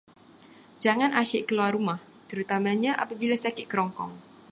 Jangan 0.83 1.11
asyik 1.21 1.43
keluar 1.47 1.71
rumah, 1.77 2.01
terutamanya 2.29 2.91
apabila 3.03 3.35
sakit 3.43 3.65
kerongkong. 3.71 4.11